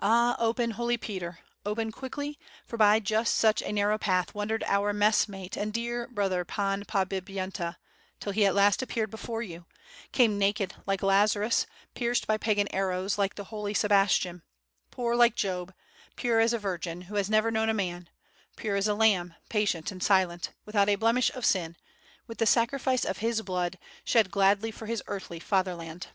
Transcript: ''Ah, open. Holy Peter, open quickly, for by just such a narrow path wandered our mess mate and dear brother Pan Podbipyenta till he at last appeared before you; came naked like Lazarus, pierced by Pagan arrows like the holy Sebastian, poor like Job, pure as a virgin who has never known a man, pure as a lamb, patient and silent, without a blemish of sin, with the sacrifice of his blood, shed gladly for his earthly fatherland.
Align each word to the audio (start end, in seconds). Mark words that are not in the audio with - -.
''Ah, 0.00 0.34
open. 0.40 0.72
Holy 0.72 0.96
Peter, 0.98 1.38
open 1.64 1.92
quickly, 1.92 2.36
for 2.66 2.76
by 2.76 2.98
just 2.98 3.36
such 3.36 3.62
a 3.62 3.70
narrow 3.70 3.96
path 3.96 4.34
wandered 4.34 4.64
our 4.66 4.92
mess 4.92 5.28
mate 5.28 5.56
and 5.56 5.72
dear 5.72 6.08
brother 6.08 6.44
Pan 6.44 6.84
Podbipyenta 6.84 7.76
till 8.18 8.32
he 8.32 8.44
at 8.44 8.56
last 8.56 8.82
appeared 8.82 9.08
before 9.08 9.40
you; 9.40 9.64
came 10.10 10.36
naked 10.36 10.74
like 10.84 11.00
Lazarus, 11.00 11.68
pierced 11.94 12.26
by 12.26 12.36
Pagan 12.36 12.66
arrows 12.74 13.18
like 13.18 13.36
the 13.36 13.44
holy 13.54 13.72
Sebastian, 13.72 14.42
poor 14.90 15.14
like 15.14 15.36
Job, 15.36 15.72
pure 16.16 16.40
as 16.40 16.52
a 16.52 16.58
virgin 16.58 17.02
who 17.02 17.14
has 17.14 17.30
never 17.30 17.52
known 17.52 17.68
a 17.68 17.72
man, 17.72 18.08
pure 18.56 18.74
as 18.74 18.88
a 18.88 18.94
lamb, 18.94 19.32
patient 19.48 19.92
and 19.92 20.02
silent, 20.02 20.50
without 20.64 20.88
a 20.88 20.96
blemish 20.96 21.30
of 21.34 21.46
sin, 21.46 21.76
with 22.26 22.38
the 22.38 22.46
sacrifice 22.46 23.04
of 23.04 23.18
his 23.18 23.42
blood, 23.42 23.78
shed 24.04 24.28
gladly 24.32 24.72
for 24.72 24.86
his 24.86 25.04
earthly 25.06 25.38
fatherland. 25.38 26.08